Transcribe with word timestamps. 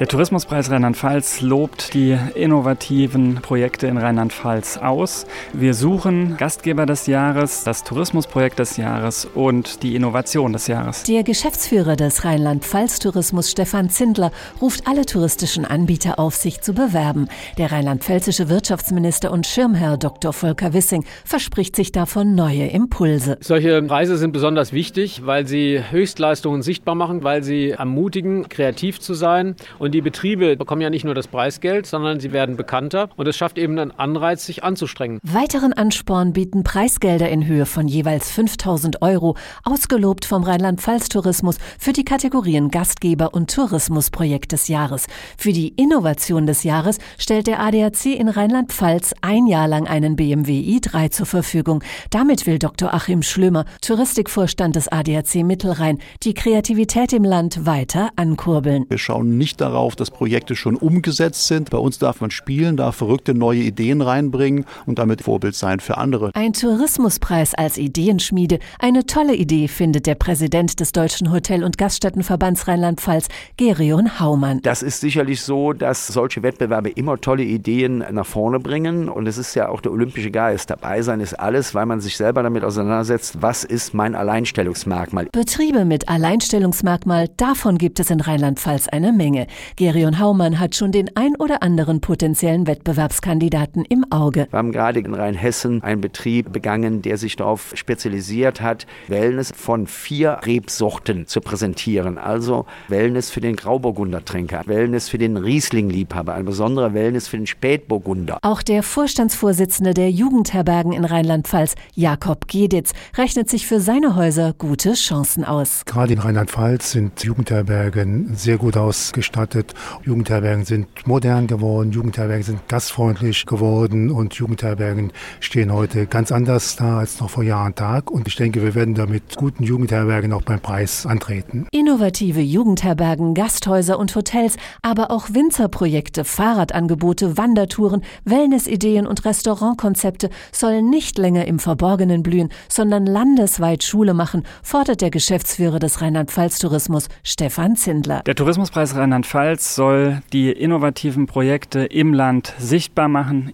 Der 0.00 0.08
Tourismuspreis 0.08 0.72
Rheinland-Pfalz 0.72 1.40
lobt 1.40 1.94
die 1.94 2.18
innovativen 2.34 3.36
Projekte 3.36 3.86
in 3.86 3.96
Rheinland-Pfalz 3.96 4.76
aus. 4.78 5.24
Wir 5.52 5.72
suchen 5.72 6.36
Gastgeber 6.36 6.84
des 6.84 7.06
Jahres, 7.06 7.62
das 7.62 7.84
Tourismusprojekt 7.84 8.58
des 8.58 8.76
Jahres 8.76 9.24
und 9.24 9.84
die 9.84 9.94
Innovation 9.94 10.52
des 10.52 10.66
Jahres. 10.66 11.04
Der 11.04 11.22
Geschäftsführer 11.22 11.94
des 11.94 12.24
Rheinland-Pfalz 12.24 12.98
Tourismus 12.98 13.52
Stefan 13.52 13.88
Zindler 13.88 14.32
ruft 14.60 14.88
alle 14.88 15.06
touristischen 15.06 15.64
Anbieter 15.64 16.18
auf, 16.18 16.34
sich 16.34 16.60
zu 16.60 16.72
bewerben. 16.72 17.28
Der 17.56 17.70
rheinland-pfälzische 17.70 18.48
Wirtschaftsminister 18.48 19.30
und 19.30 19.46
Schirmherr 19.46 19.96
Dr. 19.96 20.32
Volker 20.32 20.72
Wissing 20.72 21.04
verspricht 21.24 21.76
sich 21.76 21.92
davon 21.92 22.34
neue 22.34 22.66
Impulse. 22.66 23.38
Solche 23.40 23.80
Preise 23.82 24.16
sind 24.16 24.32
besonders 24.32 24.72
wichtig, 24.72 25.24
weil 25.24 25.46
sie 25.46 25.80
Höchstleistungen 25.88 26.62
sichtbar 26.62 26.96
machen, 26.96 27.22
weil 27.22 27.44
sie 27.44 27.70
ermutigen, 27.70 28.48
kreativ 28.48 28.98
zu 28.98 29.14
sein 29.14 29.54
und 29.83 29.83
die 29.92 30.00
Betriebe 30.00 30.56
bekommen 30.56 30.80
ja 30.80 30.90
nicht 30.90 31.04
nur 31.04 31.14
das 31.14 31.28
Preisgeld, 31.28 31.86
sondern 31.86 32.20
sie 32.20 32.32
werden 32.32 32.56
bekannter 32.56 33.10
und 33.16 33.26
es 33.26 33.36
schafft 33.36 33.58
eben 33.58 33.78
einen 33.78 33.90
Anreiz, 33.90 34.46
sich 34.46 34.64
anzustrengen. 34.64 35.18
Weiteren 35.22 35.72
Ansporn 35.72 36.32
bieten 36.32 36.64
Preisgelder 36.64 37.28
in 37.28 37.46
Höhe 37.46 37.66
von 37.66 37.88
jeweils 37.88 38.30
5000 38.30 39.02
Euro, 39.02 39.36
ausgelobt 39.62 40.24
vom 40.24 40.42
Rheinland-Pfalz 40.42 41.08
Tourismus 41.08 41.58
für 41.78 41.92
die 41.92 42.04
Kategorien 42.04 42.70
Gastgeber 42.70 43.34
und 43.34 43.54
Tourismusprojekt 43.54 44.52
des 44.52 44.68
Jahres. 44.68 45.06
Für 45.36 45.52
die 45.52 45.68
Innovation 45.68 46.46
des 46.46 46.64
Jahres 46.64 46.98
stellt 47.18 47.46
der 47.46 47.60
ADAC 47.60 48.06
in 48.06 48.28
Rheinland-Pfalz 48.28 49.14
ein 49.20 49.46
Jahr 49.46 49.68
lang 49.68 49.86
einen 49.86 50.16
BMW 50.16 50.60
i3 50.60 51.10
zur 51.10 51.26
Verfügung. 51.26 51.82
Damit 52.10 52.46
will 52.46 52.58
Dr. 52.58 52.94
Achim 52.94 53.22
Schlömer, 53.22 53.64
Touristikvorstand 53.80 54.76
des 54.76 54.88
ADAC 54.88 55.44
Mittelrhein, 55.44 55.98
die 56.22 56.34
Kreativität 56.34 57.12
im 57.12 57.24
Land 57.24 57.66
weiter 57.66 58.10
ankurbeln. 58.16 58.86
Wir 58.88 58.98
schauen 58.98 59.36
nicht 59.36 59.60
darauf, 59.60 59.73
darauf, 59.74 59.96
dass 59.96 60.10
Projekte 60.10 60.56
schon 60.56 60.76
umgesetzt 60.76 61.46
sind. 61.48 61.70
Bei 61.70 61.78
uns 61.78 61.98
darf 61.98 62.20
man 62.20 62.30
spielen, 62.30 62.76
darf 62.76 62.96
verrückte 62.96 63.34
neue 63.34 63.60
Ideen 63.60 64.00
reinbringen 64.00 64.64
und 64.86 64.98
damit 64.98 65.22
Vorbild 65.22 65.54
sein 65.54 65.80
für 65.80 65.98
andere. 65.98 66.30
Ein 66.34 66.52
Tourismuspreis 66.52 67.54
als 67.54 67.76
Ideenschmiede. 67.76 68.60
Eine 68.78 69.04
tolle 69.06 69.34
Idee, 69.34 69.68
findet 69.68 70.06
der 70.06 70.14
Präsident 70.14 70.78
des 70.80 70.92
Deutschen 70.92 71.32
Hotel- 71.32 71.64
und 71.64 71.76
Gaststättenverbands 71.76 72.68
Rheinland-Pfalz, 72.68 73.28
Gerion 73.56 74.20
Haumann. 74.20 74.60
Das 74.62 74.82
ist 74.82 75.00
sicherlich 75.00 75.42
so, 75.42 75.72
dass 75.72 76.06
solche 76.06 76.42
Wettbewerbe 76.42 76.90
immer 76.90 77.20
tolle 77.20 77.42
Ideen 77.42 78.04
nach 78.12 78.26
vorne 78.26 78.60
bringen. 78.60 79.08
Und 79.08 79.26
es 79.26 79.38
ist 79.38 79.54
ja 79.54 79.68
auch 79.68 79.80
der 79.80 79.92
olympische 79.92 80.30
Geist. 80.30 80.70
Dabei 80.70 81.02
sein 81.02 81.20
ist 81.20 81.34
alles, 81.34 81.74
weil 81.74 81.86
man 81.86 82.00
sich 82.00 82.16
selber 82.16 82.42
damit 82.42 82.64
auseinandersetzt, 82.64 83.42
was 83.42 83.64
ist 83.64 83.94
mein 83.94 84.14
Alleinstellungsmerkmal. 84.14 85.28
Betriebe 85.32 85.84
mit 85.84 86.08
Alleinstellungsmerkmal, 86.08 87.28
davon 87.36 87.78
gibt 87.78 87.98
es 87.98 88.10
in 88.10 88.20
Rheinland-Pfalz 88.20 88.88
eine 88.88 89.12
Menge. 89.12 89.46
Gerion 89.76 90.18
Haumann 90.18 90.60
hat 90.60 90.74
schon 90.74 90.92
den 90.92 91.10
ein 91.16 91.34
oder 91.36 91.62
anderen 91.62 92.00
potenziellen 92.00 92.66
Wettbewerbskandidaten 92.66 93.84
im 93.84 94.04
Auge. 94.10 94.46
Wir 94.50 94.58
haben 94.58 94.72
gerade 94.72 95.00
in 95.00 95.14
Rheinhessen 95.14 95.82
einen 95.82 96.00
Betrieb 96.00 96.52
begangen, 96.52 97.02
der 97.02 97.16
sich 97.16 97.36
darauf 97.36 97.72
spezialisiert 97.74 98.60
hat, 98.60 98.86
Wellness 99.08 99.52
von 99.56 99.86
vier 99.86 100.40
Rebsorten 100.44 101.26
zu 101.26 101.40
präsentieren. 101.40 102.18
Also 102.18 102.66
Wellness 102.88 103.30
für 103.30 103.40
den 103.40 103.56
Grauburgunder-Trinker, 103.56 104.62
Wellness 104.66 105.08
für 105.08 105.18
den 105.18 105.36
Riesling-Liebhaber, 105.36 106.34
ein 106.34 106.44
besonderer 106.44 106.94
Wellness 106.94 107.28
für 107.28 107.36
den 107.36 107.46
Spätburgunder. 107.46 108.38
Auch 108.42 108.62
der 108.62 108.82
Vorstandsvorsitzende 108.82 109.94
der 109.94 110.10
Jugendherbergen 110.10 110.92
in 110.92 111.04
Rheinland-Pfalz, 111.04 111.74
Jakob 111.94 112.48
Geditz, 112.48 112.92
rechnet 113.16 113.48
sich 113.48 113.66
für 113.66 113.80
seine 113.80 114.16
Häuser 114.16 114.54
gute 114.56 114.94
Chancen 114.94 115.44
aus. 115.44 115.82
Gerade 115.86 116.12
in 116.12 116.18
Rheinland-Pfalz 116.18 116.92
sind 116.92 117.22
Jugendherbergen 117.24 118.34
sehr 118.34 118.58
gut 118.58 118.76
ausgestattet 118.76 119.53
gestaltet. 119.54 119.74
Jugendherbergen 120.04 120.64
sind 120.64 120.86
modern 121.06 121.46
geworden, 121.46 121.92
Jugendherbergen 121.92 122.42
sind 122.42 122.68
gastfreundlich 122.68 123.46
geworden 123.46 124.10
und 124.10 124.34
Jugendherbergen 124.34 125.12
stehen 125.40 125.72
heute 125.72 126.06
ganz 126.06 126.32
anders 126.32 126.76
da 126.76 126.98
als 126.98 127.20
noch 127.20 127.30
vor 127.30 127.44
Jahr 127.44 127.66
und 127.66 127.76
Tag. 127.76 128.10
Und 128.10 128.28
ich 128.28 128.36
denke, 128.36 128.62
wir 128.62 128.74
werden 128.74 128.94
damit 128.94 129.36
guten 129.36 129.64
Jugendherbergen 129.64 130.32
auch 130.32 130.42
beim 130.42 130.60
Preis 130.60 131.06
antreten. 131.06 131.66
Innovative 131.70 132.40
Jugendherbergen, 132.40 133.34
Gasthäuser 133.34 133.98
und 133.98 134.14
Hotels, 134.14 134.56
aber 134.82 135.10
auch 135.10 135.28
Winzerprojekte, 135.32 136.24
Fahrradangebote, 136.24 137.36
Wandertouren, 137.36 138.02
Wellnessideen 138.24 139.06
und 139.06 139.24
Restaurantkonzepte 139.24 140.30
sollen 140.52 140.90
nicht 140.90 141.18
länger 141.18 141.46
im 141.46 141.58
Verborgenen 141.58 142.22
blühen, 142.22 142.50
sondern 142.68 143.06
landesweit 143.06 143.82
Schule 143.82 144.14
machen, 144.14 144.44
fordert 144.62 145.00
der 145.00 145.10
Geschäftsführer 145.10 145.78
des 145.78 146.00
Rheinland-Pfalz-Tourismus, 146.00 147.08
Stefan 147.22 147.76
Zindler. 147.76 148.22
Der 148.26 148.34
Tourismuspreis 148.34 148.94
Rheinland-Pfalz 148.94 149.43
Rheinland-Pfalz 149.44 149.74
soll 149.74 150.22
die 150.32 150.50
innovativen 150.50 151.26
Projekte 151.26 151.80
im 151.80 152.14
Land 152.14 152.54
sichtbar 152.58 153.08
machen. 153.08 153.52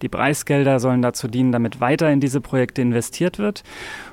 Die 0.00 0.08
Preisgelder 0.08 0.78
sollen 0.78 1.02
dazu 1.02 1.26
dienen, 1.26 1.50
damit 1.50 1.80
weiter 1.80 2.10
in 2.10 2.20
diese 2.20 2.40
Projekte 2.40 2.82
investiert 2.82 3.38
wird. 3.38 3.64